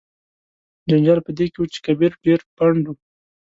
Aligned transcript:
جنجال 0.89 1.19
په 1.25 1.31
دې 1.37 1.45
کې 1.51 1.59
و 1.61 1.65
چې 1.73 1.79
کبیر 1.85 2.11
ډیر 2.25 2.39
پنډ 2.55 2.83
و. 2.91 2.95